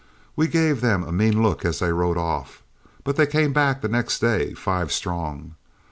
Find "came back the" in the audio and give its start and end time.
3.27-3.87